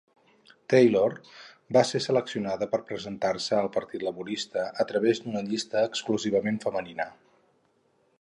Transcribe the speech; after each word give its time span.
Taylor 0.73 1.15
va 1.75 1.83
ser 1.89 1.99
seleccionada 2.05 2.67
per 2.71 2.79
presentar-se 2.91 3.55
al 3.59 3.69
partit 3.75 4.05
laborista 4.07 4.65
a 4.85 4.87
través 4.93 5.21
d'una 5.27 5.45
llista 5.51 5.85
exclusivament 5.91 6.59
femenina. 6.65 7.07